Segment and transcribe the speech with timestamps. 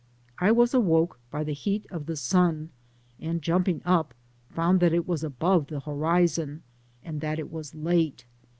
[0.39, 2.71] I was awakened by the heat of the sun,
[3.19, 4.15] and jumping up
[4.49, 6.63] found that it was above the horizon,
[7.05, 8.25] and that it was late.